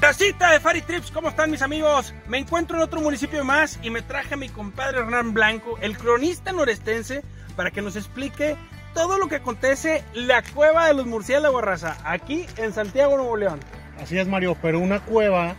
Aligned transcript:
Racita 0.00 0.52
de 0.52 0.60
Fari 0.60 0.80
Trips, 0.82 1.10
¿cómo 1.10 1.28
están 1.28 1.50
mis 1.50 1.60
amigos? 1.60 2.14
Me 2.28 2.38
encuentro 2.38 2.76
en 2.76 2.82
otro 2.82 3.00
municipio 3.00 3.44
más 3.44 3.78
y 3.82 3.90
me 3.90 4.00
traje 4.00 4.34
a 4.34 4.36
mi 4.36 4.48
compadre 4.48 5.00
Hernán 5.00 5.34
Blanco, 5.34 5.76
el 5.80 5.98
cronista 5.98 6.52
norestense, 6.52 7.22
para 7.56 7.70
que 7.72 7.82
nos 7.82 7.96
explique 7.96 8.56
todo 8.94 9.18
lo 9.18 9.28
que 9.28 9.36
acontece 9.36 10.04
la 10.14 10.42
cueva 10.42 10.86
de 10.86 10.94
los 10.94 11.06
murciélagos, 11.06 11.62
raza, 11.62 11.98
aquí 12.04 12.46
en 12.56 12.72
Santiago, 12.72 13.16
Nuevo 13.16 13.36
León. 13.36 13.60
Así 14.00 14.16
es, 14.16 14.28
Mario, 14.28 14.56
pero 14.62 14.78
una 14.78 15.00
cueva, 15.00 15.56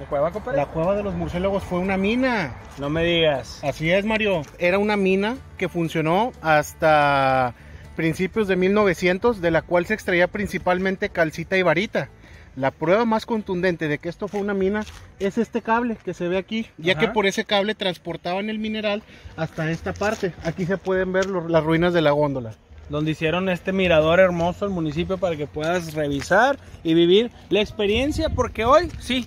¿La 0.00 0.06
cueva, 0.06 0.32
compadre? 0.32 0.56
la 0.56 0.66
cueva 0.66 0.96
de 0.96 1.02
los 1.02 1.14
murciélagos 1.14 1.62
fue 1.62 1.78
una 1.78 1.96
mina. 1.98 2.54
No 2.78 2.88
me 2.88 3.04
digas. 3.04 3.60
Así 3.62 3.90
es, 3.92 4.04
Mario. 4.04 4.42
Era 4.58 4.78
una 4.78 4.96
mina 4.96 5.36
que 5.58 5.68
funcionó 5.68 6.32
hasta 6.40 7.54
principios 7.96 8.48
de 8.48 8.56
1900, 8.56 9.40
de 9.40 9.50
la 9.50 9.62
cual 9.62 9.86
se 9.86 9.94
extraía 9.94 10.26
principalmente 10.26 11.10
calcita 11.10 11.56
y 11.56 11.62
varita. 11.62 12.08
La 12.56 12.70
prueba 12.70 13.04
más 13.04 13.26
contundente 13.26 13.88
de 13.88 13.98
que 13.98 14.08
esto 14.08 14.28
fue 14.28 14.40
una 14.40 14.54
mina 14.54 14.84
es 15.18 15.38
este 15.38 15.60
cable 15.60 15.96
que 16.04 16.14
se 16.14 16.28
ve 16.28 16.36
aquí, 16.38 16.66
ya 16.78 16.92
Ajá. 16.92 17.00
que 17.00 17.08
por 17.08 17.26
ese 17.26 17.44
cable 17.44 17.74
transportaban 17.74 18.48
el 18.48 18.60
mineral 18.60 19.02
hasta 19.36 19.70
esta 19.70 19.92
parte. 19.92 20.32
Aquí 20.44 20.64
se 20.64 20.78
pueden 20.78 21.12
ver 21.12 21.26
las 21.26 21.64
ruinas 21.64 21.92
de 21.92 22.00
la 22.02 22.12
góndola. 22.12 22.54
Donde 22.88 23.12
hicieron 23.12 23.48
este 23.48 23.72
mirador 23.72 24.20
hermoso 24.20 24.66
al 24.66 24.70
municipio 24.70 25.18
para 25.18 25.36
que 25.36 25.46
puedas 25.46 25.94
revisar 25.94 26.58
y 26.84 26.94
vivir 26.94 27.30
la 27.48 27.60
experiencia, 27.60 28.28
porque 28.28 28.64
hoy 28.64 28.90
sí, 29.00 29.26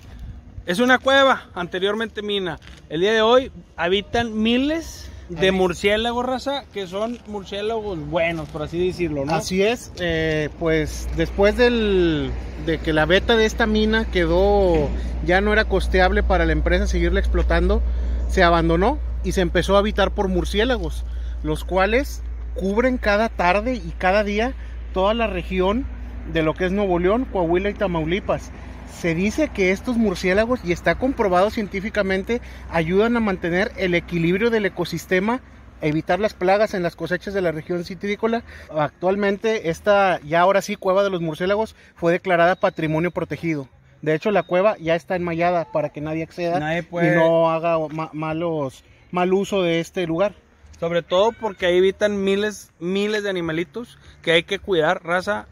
es 0.64 0.78
una 0.78 0.98
cueva, 0.98 1.48
anteriormente 1.54 2.22
mina. 2.22 2.58
El 2.88 3.00
día 3.00 3.12
de 3.12 3.20
hoy 3.20 3.50
habitan 3.76 4.40
miles 4.40 5.10
de 5.28 5.46
Ahí. 5.46 5.52
murciélagos, 5.52 6.24
raza, 6.24 6.64
que 6.72 6.86
son 6.86 7.18
murciélagos 7.26 7.98
buenos, 8.08 8.48
por 8.48 8.62
así 8.62 8.86
decirlo, 8.86 9.24
¿no? 9.24 9.34
Así 9.34 9.62
es, 9.62 9.92
eh, 10.00 10.48
pues 10.58 11.08
después 11.16 11.56
del, 11.56 12.30
de 12.66 12.78
que 12.78 12.92
la 12.92 13.04
beta 13.04 13.36
de 13.36 13.44
esta 13.44 13.66
mina 13.66 14.06
quedó, 14.10 14.88
ya 15.26 15.40
no 15.40 15.52
era 15.52 15.64
costeable 15.66 16.22
para 16.22 16.46
la 16.46 16.52
empresa 16.52 16.86
seguirla 16.86 17.20
explotando, 17.20 17.82
se 18.28 18.42
abandonó 18.42 18.98
y 19.24 19.32
se 19.32 19.40
empezó 19.42 19.76
a 19.76 19.80
habitar 19.80 20.12
por 20.12 20.28
murciélagos, 20.28 21.04
los 21.42 21.64
cuales 21.64 22.22
cubren 22.54 22.98
cada 22.98 23.28
tarde 23.28 23.74
y 23.74 23.94
cada 23.98 24.24
día 24.24 24.54
toda 24.92 25.14
la 25.14 25.26
región 25.26 25.86
de 26.32 26.42
lo 26.42 26.54
que 26.54 26.66
es 26.66 26.72
Nuevo 26.72 26.98
León, 26.98 27.26
Coahuila 27.30 27.70
y 27.70 27.74
Tamaulipas. 27.74 28.50
Se 28.92 29.14
dice 29.14 29.48
que 29.48 29.70
estos 29.70 29.96
murciélagos, 29.96 30.60
y 30.64 30.72
está 30.72 30.96
comprobado 30.96 31.50
científicamente, 31.50 32.40
ayudan 32.70 33.16
a 33.16 33.20
mantener 33.20 33.70
el 33.76 33.94
equilibrio 33.94 34.50
del 34.50 34.66
ecosistema, 34.66 35.40
evitar 35.80 36.18
las 36.18 36.34
plagas 36.34 36.74
en 36.74 36.82
las 36.82 36.96
cosechas 36.96 37.32
de 37.34 37.40
la 37.40 37.52
región 37.52 37.84
citrícola. 37.84 38.42
Actualmente 38.76 39.70
esta, 39.70 40.20
ya 40.22 40.40
ahora 40.40 40.62
sí, 40.62 40.74
cueva 40.76 41.04
de 41.04 41.10
los 41.10 41.20
murciélagos 41.20 41.76
fue 41.94 42.12
declarada 42.12 42.56
patrimonio 42.56 43.10
protegido. 43.12 43.68
De 44.02 44.14
hecho, 44.14 44.30
la 44.30 44.42
cueva 44.42 44.76
ya 44.78 44.94
está 44.94 45.16
enmallada 45.16 45.70
para 45.72 45.88
que 45.90 46.00
nadie 46.00 46.22
acceda 46.22 46.58
Nadie 46.60 46.82
puede- 46.82 47.12
y 47.12 47.16
no 47.16 47.50
haga 47.50 47.78
ma- 47.90 48.10
malos, 48.12 48.84
mal 49.10 49.32
uso 49.32 49.62
de 49.62 49.80
este 49.80 50.06
lugar. 50.06 50.34
Sobre 50.80 51.02
todo 51.02 51.32
porque 51.32 51.66
ahí 51.66 51.78
habitan 51.78 52.22
miles, 52.22 52.70
miles 52.78 53.24
de 53.24 53.30
animalitos 53.30 53.98
que 54.22 54.32
hay 54.32 54.42
que 54.44 54.58
cuidar, 54.60 55.02
raza. 55.04 55.46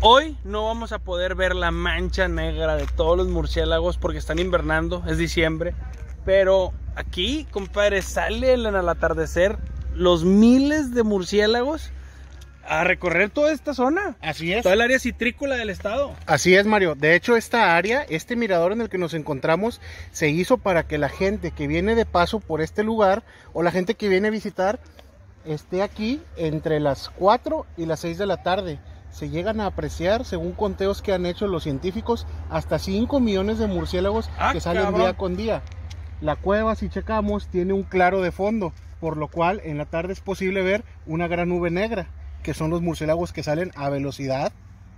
Hoy 0.00 0.36
no 0.44 0.66
vamos 0.66 0.92
a 0.92 0.98
poder 0.98 1.34
ver 1.34 1.56
la 1.56 1.70
mancha 1.70 2.28
negra 2.28 2.76
de 2.76 2.86
todos 2.86 3.16
los 3.16 3.28
murciélagos 3.28 3.96
porque 3.96 4.18
están 4.18 4.38
invernando, 4.38 5.02
es 5.06 5.16
diciembre. 5.16 5.74
Pero 6.24 6.74
aquí, 6.96 7.46
compadre, 7.50 8.02
salen 8.02 8.66
al 8.66 8.88
atardecer 8.88 9.56
los 9.94 10.22
miles 10.24 10.94
de 10.94 11.02
murciélagos 11.02 11.90
a 12.62 12.84
recorrer 12.84 13.30
toda 13.30 13.52
esta 13.52 13.72
zona. 13.72 14.16
Así 14.20 14.52
es. 14.52 14.62
Toda 14.62 14.74
el 14.74 14.82
área 14.82 14.98
citrícola 14.98 15.56
del 15.56 15.70
estado. 15.70 16.12
Así 16.26 16.54
es, 16.54 16.66
Mario. 16.66 16.94
De 16.94 17.14
hecho, 17.14 17.34
esta 17.34 17.74
área, 17.74 18.02
este 18.02 18.36
mirador 18.36 18.72
en 18.72 18.82
el 18.82 18.90
que 18.90 18.98
nos 18.98 19.14
encontramos, 19.14 19.80
se 20.12 20.28
hizo 20.28 20.58
para 20.58 20.86
que 20.86 20.98
la 20.98 21.08
gente 21.08 21.52
que 21.52 21.68
viene 21.68 21.94
de 21.94 22.04
paso 22.04 22.40
por 22.40 22.60
este 22.60 22.82
lugar 22.82 23.22
o 23.54 23.62
la 23.62 23.70
gente 23.70 23.94
que 23.94 24.10
viene 24.10 24.28
a 24.28 24.32
visitar 24.32 24.78
esté 25.46 25.82
aquí 25.82 26.20
entre 26.36 26.80
las 26.80 27.08
4 27.10 27.64
y 27.78 27.86
las 27.86 28.00
6 28.00 28.18
de 28.18 28.26
la 28.26 28.42
tarde. 28.42 28.78
Se 29.10 29.30
llegan 29.30 29.60
a 29.60 29.66
apreciar, 29.66 30.24
según 30.24 30.52
conteos 30.52 31.00
que 31.00 31.12
han 31.12 31.24
hecho 31.26 31.46
los 31.46 31.62
científicos, 31.62 32.26
hasta 32.50 32.78
5 32.78 33.18
millones 33.20 33.58
de 33.58 33.66
murciélagos 33.66 34.28
Ah, 34.38 34.52
que 34.52 34.60
salen 34.60 34.82
cabrón. 34.84 35.00
día 35.02 35.14
con 35.16 35.36
día. 35.36 35.62
La 36.20 36.36
cueva, 36.36 36.74
si 36.74 36.88
checamos, 36.88 37.48
tiene 37.48 37.72
un 37.72 37.82
claro 37.82 38.20
de 38.20 38.32
fondo, 38.32 38.72
por 39.00 39.16
lo 39.16 39.28
cual 39.28 39.60
en 39.64 39.78
la 39.78 39.86
tarde 39.86 40.12
es 40.12 40.20
posible 40.20 40.62
ver 40.62 40.84
una 41.06 41.28
gran 41.28 41.48
nube 41.48 41.70
negra, 41.70 42.08
que 42.42 42.54
son 42.54 42.70
los 42.70 42.82
murciélagos 42.82 43.32
que 43.32 43.42
salen 43.42 43.70
a 43.74 43.88
velocidad 43.88 44.52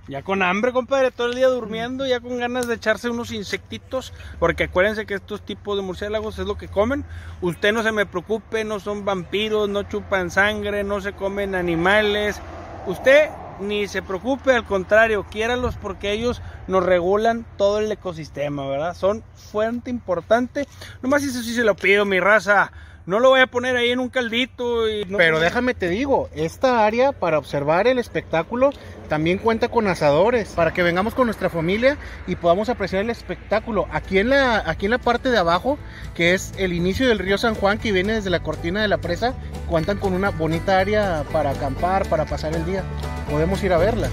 Ya 0.08 0.22
con 0.22 0.42
hambre, 0.42 0.72
compadre, 0.72 1.10
todo 1.10 1.26
el 1.28 1.34
día 1.34 1.48
durmiendo, 1.48 2.06
ya 2.06 2.18
con 2.20 2.38
ganas 2.38 2.66
de 2.66 2.74
echarse 2.76 3.10
unos 3.10 3.30
insectitos, 3.30 4.12
porque 4.38 4.64
acuérdense 4.64 5.06
que 5.06 5.14
estos 5.14 5.42
tipos 5.42 5.76
de 5.76 5.82
murciélagos 5.82 6.38
es 6.38 6.46
lo 6.46 6.56
que 6.56 6.66
comen. 6.68 7.04
Usted 7.42 7.72
no 7.72 7.82
se 7.82 7.92
me 7.92 8.06
preocupe, 8.06 8.64
no 8.64 8.80
son 8.80 9.04
vampiros, 9.04 9.68
no 9.68 9.82
chupan 9.84 10.30
sangre, 10.30 10.82
no 10.82 11.00
se 11.02 11.12
comen 11.12 11.54
animales. 11.54 12.40
Usted 12.86 13.28
ni 13.60 13.88
se 13.88 14.02
preocupe, 14.02 14.52
al 14.54 14.64
contrario, 14.64 15.26
quiéralos 15.30 15.76
porque 15.76 16.12
ellos 16.12 16.42
nos 16.66 16.84
regulan 16.84 17.46
todo 17.56 17.78
el 17.80 17.90
ecosistema, 17.90 18.66
¿verdad? 18.68 18.94
Son 18.94 19.22
fuente 19.34 19.90
importante. 19.90 20.66
Nomás 21.02 21.22
eso 21.24 21.42
sí 21.42 21.54
se 21.54 21.64
lo 21.64 21.74
pido, 21.76 22.04
mi 22.04 22.20
raza. 22.20 22.72
No 23.06 23.20
lo 23.20 23.30
voy 23.30 23.40
a 23.40 23.46
poner 23.46 23.74
ahí 23.74 23.88
en 23.90 24.00
un 24.00 24.10
caldito 24.10 24.86
y 24.86 25.06
no- 25.06 25.16
Pero 25.16 25.40
déjame 25.40 25.72
te 25.72 25.88
digo, 25.88 26.28
esta 26.34 26.84
área 26.84 27.12
para 27.12 27.38
observar 27.38 27.86
el 27.86 27.98
espectáculo 27.98 28.70
también 29.08 29.38
cuenta 29.38 29.68
con 29.68 29.88
asadores 29.88 30.50
para 30.50 30.72
que 30.72 30.82
vengamos 30.82 31.14
con 31.14 31.26
nuestra 31.26 31.50
familia 31.50 31.96
y 32.26 32.36
podamos 32.36 32.68
apreciar 32.68 33.02
el 33.02 33.10
espectáculo. 33.10 33.86
Aquí 33.90 34.18
en 34.18 34.30
la 34.30 34.62
aquí 34.66 34.86
en 34.86 34.90
la 34.92 34.98
parte 34.98 35.30
de 35.30 35.38
abajo, 35.38 35.78
que 36.14 36.34
es 36.34 36.52
el 36.58 36.72
inicio 36.72 37.08
del 37.08 37.18
río 37.18 37.38
San 37.38 37.54
Juan 37.54 37.78
que 37.78 37.92
viene 37.92 38.14
desde 38.14 38.30
la 38.30 38.40
cortina 38.40 38.82
de 38.82 38.88
la 38.88 38.98
presa, 38.98 39.34
cuentan 39.66 39.98
con 39.98 40.12
una 40.12 40.30
bonita 40.30 40.78
área 40.78 41.24
para 41.32 41.50
acampar, 41.50 42.06
para 42.08 42.26
pasar 42.26 42.54
el 42.54 42.64
día. 42.66 42.82
Podemos 43.30 43.62
ir 43.62 43.72
a 43.72 43.78
verla. 43.78 44.08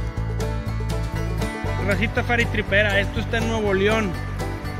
Racita 1.85 2.23
Fari 2.23 2.45
Tripera, 2.45 3.00
esto 3.00 3.19
está 3.19 3.38
en 3.38 3.47
Nuevo 3.47 3.73
León. 3.73 4.11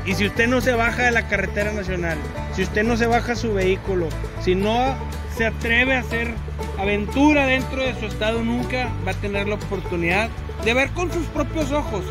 Y 0.04 0.14
si 0.14 0.26
usted 0.26 0.48
no 0.48 0.60
se 0.60 0.72
baja 0.72 1.04
de 1.04 1.10
la 1.10 1.28
carretera 1.28 1.72
nacional, 1.72 2.18
si 2.54 2.62
usted 2.62 2.84
no 2.84 2.96
se 2.96 3.06
baja 3.06 3.34
su 3.34 3.54
vehículo, 3.54 4.08
si 4.42 4.54
no 4.54 4.96
se 5.36 5.46
atreve 5.46 5.94
a 5.96 6.00
hacer 6.00 6.34
aventura 6.78 7.46
dentro 7.46 7.82
de 7.82 7.94
su 8.00 8.06
estado, 8.06 8.42
nunca 8.42 8.88
va 9.06 9.10
a 9.10 9.14
tener 9.14 9.46
la 9.46 9.56
oportunidad 9.56 10.30
de 10.64 10.72
ver 10.72 10.90
con 10.90 11.12
sus 11.12 11.26
propios 11.26 11.72
ojos 11.72 12.04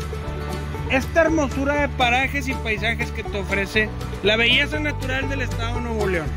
esta 0.90 1.22
hermosura 1.22 1.74
de 1.74 1.88
parajes 1.88 2.46
y 2.46 2.54
paisajes 2.54 3.10
que 3.10 3.24
te 3.24 3.38
ofrece 3.38 3.88
la 4.22 4.36
belleza 4.36 4.78
natural 4.78 5.28
del 5.28 5.42
estado 5.42 5.80
Nuevo 5.80 6.06
León. 6.06 6.28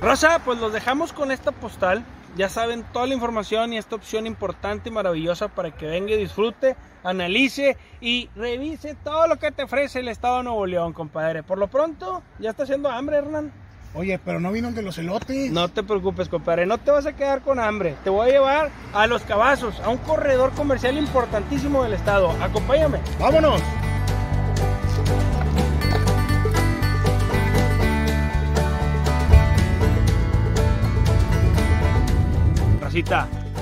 Rosa, 0.00 0.40
pues 0.44 0.58
los 0.58 0.72
dejamos 0.72 1.12
con 1.12 1.32
esta 1.32 1.50
postal. 1.50 2.04
Ya 2.36 2.48
saben 2.48 2.84
toda 2.92 3.06
la 3.06 3.14
información 3.14 3.72
y 3.72 3.78
esta 3.78 3.96
opción 3.96 4.26
importante 4.26 4.88
y 4.88 4.92
maravillosa 4.92 5.48
para 5.48 5.70
que 5.70 5.86
venga 5.86 6.12
y 6.12 6.16
disfrute, 6.16 6.76
analice 7.04 7.76
y 8.00 8.30
revise 8.34 8.94
todo 8.94 9.26
lo 9.26 9.36
que 9.36 9.50
te 9.50 9.64
ofrece 9.64 10.00
el 10.00 10.08
estado 10.08 10.38
de 10.38 10.44
Nuevo 10.44 10.66
León, 10.66 10.94
compadre. 10.94 11.42
Por 11.42 11.58
lo 11.58 11.68
pronto, 11.68 12.22
ya 12.38 12.50
está 12.50 12.62
haciendo 12.62 12.88
hambre, 12.88 13.18
Hernán. 13.18 13.52
Oye, 13.94 14.18
pero 14.18 14.40
no 14.40 14.50
vino 14.50 14.72
de 14.72 14.80
los 14.80 14.96
elotes. 14.96 15.50
No 15.50 15.68
te 15.68 15.82
preocupes, 15.82 16.30
compadre, 16.30 16.64
no 16.64 16.78
te 16.78 16.90
vas 16.90 17.04
a 17.04 17.14
quedar 17.14 17.42
con 17.42 17.60
hambre. 17.60 17.96
Te 18.02 18.08
voy 18.08 18.30
a 18.30 18.32
llevar 18.32 18.70
a 18.94 19.06
Los 19.06 19.22
Cabazos, 19.22 19.78
a 19.80 19.90
un 19.90 19.98
corredor 19.98 20.52
comercial 20.52 20.96
importantísimo 20.96 21.84
del 21.84 21.92
estado. 21.92 22.30
Acompáñame. 22.40 23.00
Vámonos. 23.20 23.60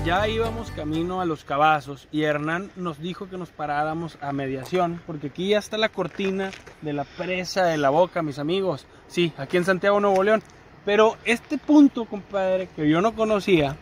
Ya 0.05 0.29
íbamos 0.29 0.71
camino 0.71 1.21
a 1.21 1.25
Los 1.25 1.43
Cabazos 1.43 2.07
y 2.13 2.23
Hernán 2.23 2.71
nos 2.77 3.01
dijo 3.01 3.29
que 3.29 3.37
nos 3.37 3.51
paráramos 3.51 4.17
a 4.21 4.33
mediación, 4.33 5.03
porque 5.09 5.27
aquí 5.27 5.49
ya 5.49 5.59
está 5.59 5.77
la 5.77 5.89
cortina 5.89 6.53
de 6.83 6.93
la 6.93 7.03
presa 7.03 7.65
de 7.65 7.77
la 7.77 7.91
boca, 7.91 8.23
mis 8.23 8.39
amigos. 8.39 8.87
Sí, 9.09 9.33
aquí 9.37 9.57
en 9.57 9.65
Santiago, 9.65 9.99
Nuevo 9.99 10.23
León. 10.23 10.41
Pero 10.85 11.17
este 11.25 11.59
punto, 11.59 12.05
compadre, 12.05 12.69
que 12.77 12.89
yo 12.89 13.01
no 13.01 13.17
conocía, 13.17 13.75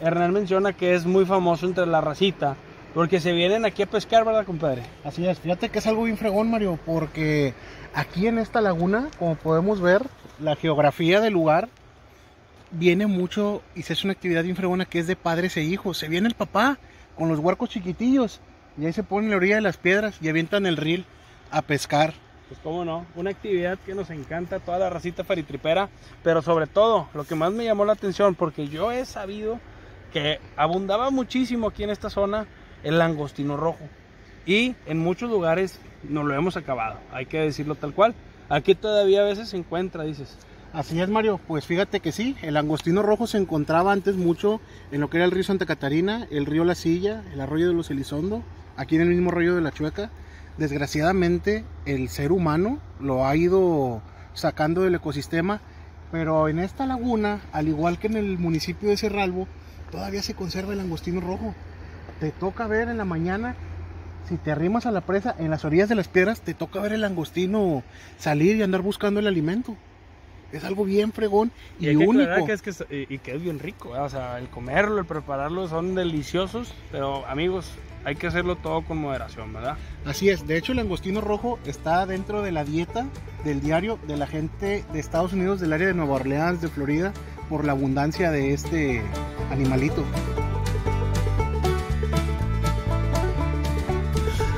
Hernán 0.00 0.32
menciona 0.32 0.72
que 0.72 0.92
es 0.94 1.06
muy 1.06 1.24
famoso 1.24 1.66
entre 1.66 1.86
la 1.86 2.00
racita, 2.00 2.56
porque 2.92 3.20
se 3.20 3.30
vienen 3.30 3.64
aquí 3.64 3.84
a 3.84 3.90
pescar, 3.90 4.24
¿verdad, 4.24 4.44
compadre? 4.44 4.82
Así 5.04 5.24
es, 5.24 5.38
fíjate 5.38 5.68
que 5.68 5.78
es 5.78 5.86
algo 5.86 6.02
bien 6.02 6.16
fregón, 6.16 6.50
Mario, 6.50 6.80
porque 6.84 7.54
aquí 7.94 8.26
en 8.26 8.38
esta 8.38 8.60
laguna, 8.60 9.06
como 9.20 9.36
podemos 9.36 9.80
ver, 9.80 10.02
la 10.40 10.56
geografía 10.56 11.20
del 11.20 11.34
lugar 11.34 11.68
viene 12.72 13.06
mucho 13.06 13.62
y 13.74 13.82
se 13.82 13.92
hace 13.92 14.06
una 14.06 14.12
actividad 14.12 14.42
bien 14.42 14.56
fregona 14.56 14.84
que 14.84 14.98
es 14.98 15.06
de 15.06 15.16
padres 15.16 15.56
e 15.56 15.62
hijos. 15.62 15.98
Se 15.98 16.08
viene 16.08 16.28
el 16.28 16.34
papá 16.34 16.78
con 17.16 17.28
los 17.28 17.38
huercos 17.38 17.70
chiquitillos 17.70 18.40
y 18.78 18.86
ahí 18.86 18.92
se 18.92 19.02
pone 19.02 19.26
en 19.26 19.30
la 19.30 19.36
orilla 19.36 19.56
de 19.56 19.60
las 19.60 19.76
piedras 19.76 20.18
y 20.20 20.28
avientan 20.28 20.66
el 20.66 20.76
reel 20.76 21.04
a 21.50 21.62
pescar. 21.62 22.14
Pues 22.48 22.60
cómo 22.62 22.84
no, 22.84 23.06
una 23.14 23.30
actividad 23.30 23.78
que 23.78 23.94
nos 23.94 24.10
encanta 24.10 24.60
toda 24.60 24.78
la 24.78 24.90
racita 24.90 25.24
faritripera, 25.24 25.88
pero 26.22 26.42
sobre 26.42 26.66
todo, 26.66 27.08
lo 27.14 27.24
que 27.24 27.34
más 27.34 27.52
me 27.52 27.64
llamó 27.64 27.84
la 27.84 27.94
atención, 27.94 28.34
porque 28.34 28.68
yo 28.68 28.92
he 28.92 29.06
sabido 29.06 29.58
que 30.12 30.38
abundaba 30.56 31.10
muchísimo 31.10 31.68
aquí 31.68 31.82
en 31.82 31.90
esta 31.90 32.10
zona 32.10 32.46
el 32.82 32.98
langostino 32.98 33.56
rojo. 33.56 33.88
Y 34.44 34.74
en 34.86 34.98
muchos 34.98 35.30
lugares 35.30 35.80
no 36.02 36.24
lo 36.24 36.34
hemos 36.34 36.56
acabado, 36.56 36.98
hay 37.12 37.26
que 37.26 37.38
decirlo 37.38 37.74
tal 37.74 37.94
cual. 37.94 38.14
Aquí 38.50 38.74
todavía 38.74 39.22
a 39.22 39.24
veces 39.24 39.48
se 39.48 39.56
encuentra, 39.56 40.04
dices. 40.04 40.36
Así 40.72 40.98
es, 41.02 41.08
Mario. 41.10 41.38
Pues 41.46 41.66
fíjate 41.66 42.00
que 42.00 42.12
sí, 42.12 42.34
el 42.40 42.54
langostino 42.54 43.02
rojo 43.02 43.26
se 43.26 43.36
encontraba 43.36 43.92
antes 43.92 44.16
mucho 44.16 44.58
en 44.90 45.02
lo 45.02 45.10
que 45.10 45.18
era 45.18 45.26
el 45.26 45.30
río 45.30 45.44
Santa 45.44 45.66
Catarina, 45.66 46.26
el 46.30 46.46
río 46.46 46.64
La 46.64 46.74
Silla, 46.74 47.22
el 47.34 47.42
arroyo 47.42 47.68
de 47.68 47.74
los 47.74 47.90
Elizondo, 47.90 48.42
aquí 48.78 48.96
en 48.96 49.02
el 49.02 49.08
mismo 49.08 49.28
arroyo 49.28 49.54
de 49.54 49.60
la 49.60 49.70
Chueca. 49.70 50.10
Desgraciadamente, 50.56 51.66
el 51.84 52.08
ser 52.08 52.32
humano 52.32 52.78
lo 53.00 53.26
ha 53.26 53.36
ido 53.36 54.00
sacando 54.32 54.80
del 54.80 54.94
ecosistema, 54.94 55.60
pero 56.10 56.48
en 56.48 56.58
esta 56.58 56.86
laguna, 56.86 57.42
al 57.52 57.68
igual 57.68 57.98
que 57.98 58.06
en 58.06 58.16
el 58.16 58.38
municipio 58.38 58.88
de 58.88 58.96
Cerralbo, 58.96 59.48
todavía 59.90 60.22
se 60.22 60.32
conserva 60.32 60.72
el 60.72 60.78
langostino 60.78 61.20
rojo. 61.20 61.54
Te 62.18 62.30
toca 62.30 62.66
ver 62.66 62.88
en 62.88 62.96
la 62.96 63.04
mañana 63.04 63.56
si 64.26 64.38
te 64.38 64.50
arrimas 64.50 64.86
a 64.86 64.90
la 64.90 65.02
presa 65.02 65.34
en 65.38 65.50
las 65.50 65.66
orillas 65.66 65.90
de 65.90 65.96
las 65.96 66.08
piedras, 66.08 66.40
te 66.40 66.54
toca 66.54 66.80
ver 66.80 66.94
el 66.94 67.02
langostino 67.02 67.82
salir 68.16 68.56
y 68.56 68.62
andar 68.62 68.80
buscando 68.80 69.20
el 69.20 69.26
alimento. 69.26 69.76
Es 70.52 70.64
algo 70.64 70.84
bien 70.84 71.12
fregón 71.12 71.50
y, 71.80 71.88
hay 71.88 71.96
que 71.96 72.06
único. 72.06 72.44
que 72.46 72.52
es 72.52 72.62
que 72.62 72.70
es- 72.70 72.84
y 72.90 73.14
y 73.14 73.18
que 73.18 73.34
es 73.34 73.42
bien 73.42 73.58
rico, 73.58 73.96
¿eh? 73.96 74.00
o 74.00 74.08
sea, 74.08 74.38
el 74.38 74.48
comerlo, 74.48 74.98
el 74.98 75.06
prepararlo 75.06 75.66
son 75.68 75.94
deliciosos, 75.94 76.72
pero 76.90 77.26
amigos, 77.26 77.70
hay 78.04 78.16
que 78.16 78.26
hacerlo 78.26 78.56
todo 78.56 78.82
con 78.82 78.98
moderación, 78.98 79.52
¿verdad? 79.52 79.76
Así 80.04 80.28
es, 80.28 80.46
de 80.46 80.56
hecho 80.58 80.72
el 80.72 80.76
langostino 80.78 81.20
rojo 81.20 81.58
está 81.66 82.04
dentro 82.06 82.42
de 82.42 82.52
la 82.52 82.64
dieta 82.64 83.06
del 83.44 83.60
diario 83.60 83.98
de 84.06 84.16
la 84.16 84.26
gente 84.26 84.84
de 84.92 85.00
Estados 85.00 85.32
Unidos, 85.32 85.60
del 85.60 85.72
área 85.72 85.86
de 85.86 85.94
Nueva 85.94 86.14
Orleans, 86.16 86.60
de 86.60 86.68
Florida, 86.68 87.12
por 87.48 87.64
la 87.64 87.72
abundancia 87.72 88.30
de 88.30 88.52
este 88.52 89.02
animalito. 89.50 90.04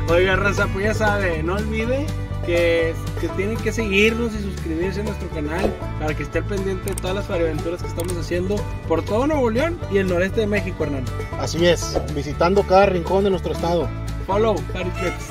Oiga, 0.08 0.37
raza, 0.37 0.67
pues 0.73 0.85
ya 0.87 0.94
sabe, 0.94 1.43
no 1.43 1.55
olvide 1.55 2.06
que, 2.46 2.94
que 3.25 3.37
tienen 3.37 3.56
que 3.56 3.73
seguirnos 3.73 4.35
y 4.35 4.43
suscribirse 4.43 5.00
a 5.00 5.05
nuestro 5.05 5.31
canal 5.31 5.73
para 5.99 6.15
que 6.15 6.25
esté 6.25 6.38
al 6.41 6.44
pendiente 6.44 6.91
de 6.91 6.97
todas 6.97 7.17
las 7.17 7.31
aventuras 7.31 7.81
que 7.81 7.88
estamos 7.88 8.15
haciendo 8.19 8.56
por 8.87 9.03
todo 9.03 9.26
Nuevo 9.26 9.49
León 9.49 9.79
y 9.91 9.97
el 9.97 10.09
noreste 10.09 10.43
de 10.43 10.47
México, 10.47 10.85
Hernán. 10.85 11.06
Así 11.41 11.65
es, 11.65 11.99
visitando 12.15 12.62
cada 12.65 12.85
rincón 12.85 13.25
de 13.25 13.31
nuestro 13.31 13.55
estado. 13.55 13.88
Follow, 14.26 14.56
Harry 14.75 14.91
Trips. 14.91 15.31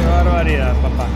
Qué 0.00 0.06
barbaridad, 0.06 0.74
papá. 0.82 1.06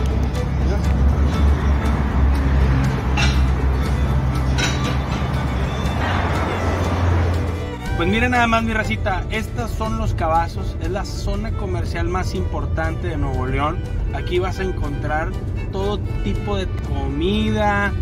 Pues 8.01 8.09
miren 8.09 8.31
nada 8.31 8.47
más 8.47 8.63
mi 8.63 8.73
racita, 8.73 9.23
estos 9.29 9.69
son 9.69 9.99
los 9.99 10.15
cabazos, 10.15 10.75
es 10.81 10.89
la 10.89 11.05
zona 11.05 11.51
comercial 11.51 12.07
más 12.07 12.33
importante 12.33 13.09
de 13.09 13.15
Nuevo 13.15 13.45
León. 13.45 13.77
Aquí 14.15 14.39
vas 14.39 14.57
a 14.57 14.63
encontrar 14.63 15.29
todo 15.71 15.99
tipo 16.23 16.57
de 16.57 16.65
comida, 16.91 17.93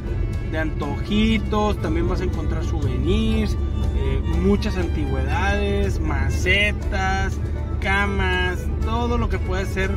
de 0.53 0.57
antojitos, 0.57 1.81
también 1.81 2.07
vas 2.07 2.21
a 2.21 2.23
encontrar 2.23 2.63
souvenirs, 2.63 3.57
eh, 3.97 4.21
muchas 4.41 4.77
antigüedades, 4.77 5.99
macetas, 5.99 7.37
camas, 7.81 8.59
todo 8.85 9.17
lo 9.17 9.27
que 9.27 9.37
puede 9.37 9.65
ser 9.65 9.91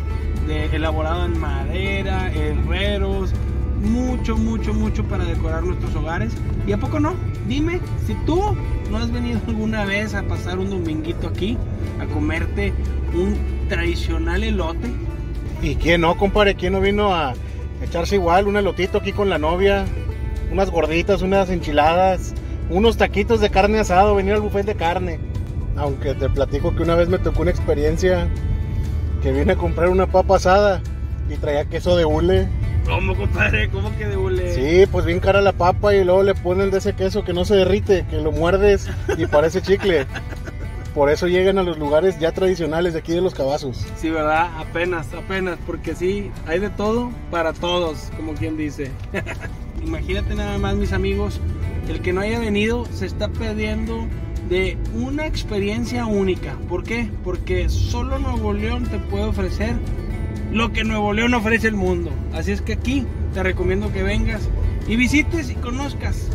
de, 0.49 0.65
elaborado 0.75 1.27
en 1.27 1.39
madera, 1.39 2.29
herreros, 2.33 3.33
mucho, 3.81 4.37
mucho, 4.37 4.75
mucho 4.75 5.05
para 5.05 5.25
decorar 5.25 5.63
nuestros 5.63 5.95
hogares. 5.95 6.33
¿Y 6.67 6.73
a 6.73 6.79
poco 6.79 6.99
no? 6.99 7.15
Dime, 7.49 7.81
si 8.07 8.15
tú 8.27 8.57
no 8.91 8.99
has 8.99 9.11
venido 9.11 9.41
alguna 9.47 9.85
vez 9.85 10.15
a 10.15 10.23
pasar 10.23 10.59
un 10.59 10.71
dominguito 10.71 11.29
aquí, 11.29 11.59
a 12.01 12.07
comerte 12.07 12.73
un 13.15 13.37
tradicional 13.69 14.43
elote, 14.45 14.89
¿Y 15.63 15.77
quién 15.77 16.01
no, 16.01 16.17
compadre? 16.17 16.57
¿Quién 16.57 16.73
no 16.73 16.81
vino 16.81 17.15
a 17.15 17.35
echarse 17.81 18.17
igual 18.17 18.49
un 18.49 18.57
elotito 18.57 18.99
aquí 18.99 19.13
con 19.13 19.31
la 19.31 19.39
novia? 19.39 19.85
Unas 20.51 20.71
gorditas, 20.71 21.23
unas 21.23 21.51
enchiladas, 21.51 22.35
unos 22.69 22.97
taquitos 22.97 23.41
de 23.41 23.49
carne 23.49 23.79
asado, 23.79 24.17
venir 24.17 24.35
al 24.35 24.41
buffet 24.41 24.67
de 24.67 24.75
carne. 24.75 25.21
Aunque 25.77 26.15
te 26.15 26.29
platico 26.29 26.75
que 26.75 26.83
una 26.83 26.97
vez 26.97 27.09
me 27.09 27.19
tocó 27.19 27.43
una 27.43 27.53
experiencia 27.53 28.29
que 29.23 29.31
vine 29.31 29.53
a 29.53 29.57
comprar 29.57 29.89
una 29.89 30.09
papa 30.09 30.35
asada 30.35 30.83
y 31.31 31.37
traía 31.37 31.65
queso 31.67 31.97
de 31.97 32.07
hule. 32.07 32.49
¿Cómo 32.85 33.17
compadre? 33.17 33.69
¿Cómo 33.71 33.97
que 33.97 34.07
de 34.07 34.17
hule? 34.17 34.55
Sí, 34.55 34.87
pues 34.91 35.05
bien 35.05 35.21
cara 35.21 35.41
la 35.41 35.53
papa 35.53 35.95
y 35.95 36.05
luego 36.05 36.23
le 36.23 36.35
ponen 36.35 36.71
de 36.71 36.79
ese 36.79 36.95
queso 36.95 37.25
que 37.25 37.33
no 37.33 37.45
se 37.45 37.57
derrite, 37.57 38.05
que 38.11 38.19
lo 38.19 38.33
muerdes 38.33 38.89
y 39.17 39.27
parece 39.27 39.63
chicle. 39.63 40.07
Por 40.95 41.09
eso 41.09 41.27
llegan 41.27 41.57
a 41.59 41.63
los 41.63 41.79
lugares 41.79 42.19
ya 42.19 42.33
tradicionales 42.33 42.93
de 42.93 42.99
aquí 42.99 43.13
de 43.13 43.23
los 43.23 43.35
cabazos. 43.35 43.87
Sí, 43.97 44.11
¿verdad? 44.11 44.51
Apenas, 44.59 45.13
apenas, 45.15 45.59
porque 45.67 45.95
sí, 45.95 46.31
hay 46.47 46.59
de 46.59 46.69
todo 46.69 47.11
para 47.31 47.55
todos, 47.55 48.11
como 48.17 48.35
quien 48.35 48.59
dice. 48.59 48.91
Imagínate 49.85 50.35
nada 50.35 50.59
más, 50.59 50.77
mis 50.77 50.93
amigos, 50.93 51.41
el 51.89 52.03
que 52.03 52.13
no 52.13 52.21
haya 52.21 52.39
venido 52.39 52.85
se 52.93 53.07
está 53.07 53.29
perdiendo 53.29 54.07
de 54.51 54.77
una 54.95 55.27
experiencia 55.27 56.05
única. 56.05 56.57
¿Por 56.69 56.85
qué? 56.85 57.09
Porque 57.25 57.71
solo 57.71 58.19
Nuevo 58.19 58.53
León 58.53 58.85
te 58.85 58.99
puede 58.99 59.25
ofrecer 59.25 59.77
lo 60.53 60.73
que 60.73 60.85
Nuevo 60.85 61.13
León 61.13 61.35
ofrece 61.35 61.69
el 61.69 61.75
mundo. 61.75 62.13
Así 62.33 62.53
es 62.53 62.61
que 62.61 62.75
aquí 62.75 63.07
te 63.35 63.43
recomiendo 63.43 63.93
que 63.93 64.03
vengas 64.03 64.49
y 64.87 64.97
visites 64.97 65.51
y 65.51 65.55
conozcas 65.55 66.29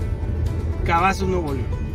Cabazos 0.85 1.27
Nuevo 1.29 1.53
León. 1.53 1.86